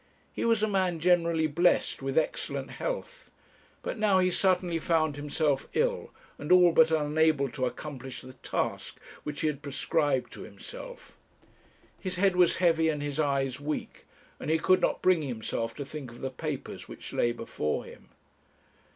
He 0.33 0.45
was 0.45 0.63
a 0.63 0.67
man 0.67 0.99
generally 0.99 1.45
blessed 1.45 2.01
with 2.01 2.17
excellent 2.17 2.71
health; 2.71 3.29
but 3.83 3.99
now 3.99 4.17
he 4.17 4.31
suddenly 4.31 4.79
found 4.79 5.15
himself 5.15 5.67
ill, 5.75 6.11
and 6.39 6.51
all 6.51 6.71
but 6.71 6.89
unable 6.89 7.47
to 7.49 7.67
accomplish 7.67 8.21
the 8.21 8.33
task 8.33 8.97
which 9.21 9.41
he 9.41 9.47
had 9.47 9.61
prescribed 9.61 10.33
to 10.33 10.41
himself. 10.41 11.19
His 11.99 12.15
head 12.15 12.35
was 12.35 12.55
heavy 12.55 12.89
and 12.89 13.03
his 13.03 13.19
eyes 13.19 13.59
weak, 13.59 14.05
and 14.39 14.49
he 14.49 14.57
could 14.57 14.81
not 14.81 15.03
bring 15.03 15.21
himself 15.21 15.75
to 15.75 15.85
think 15.85 16.09
of 16.09 16.21
the 16.21 16.31
papers 16.31 16.87
which 16.87 17.13
lay 17.13 17.31
before 17.31 17.85
him. 17.85 18.09